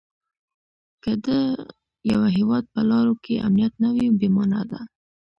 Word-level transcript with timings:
که 1.03 1.11
د 1.25 1.27
یوه 2.11 2.27
هیواد 2.37 2.63
په 2.73 2.81
لارو 2.89 3.13
کې 3.23 3.43
امنیت 3.47 3.73
نه 3.83 3.89
وي 3.95 4.07
بې 4.19 4.29
مانا 4.35 4.61
ده. 4.71 4.81